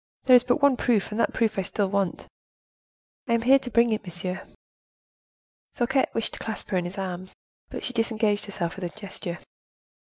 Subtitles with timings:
[0.23, 2.27] there is but one proof, and that proof I still want."
[3.27, 4.47] "I am here to bring it, monsieur."
[5.75, 7.35] Fouquet wished to clasp her in his arms,
[7.69, 9.37] but she disengaged herself with a gesture.